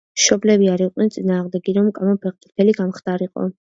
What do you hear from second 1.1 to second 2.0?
წინააღმდეგნი, რომ